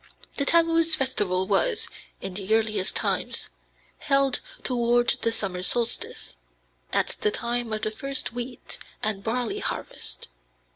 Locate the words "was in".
1.45-2.33